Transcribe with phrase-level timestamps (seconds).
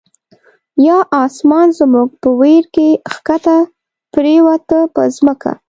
[0.87, 3.57] یا آسمان زموږ په ویر کی، ښکته
[4.13, 5.51] پر یووته په ځمکه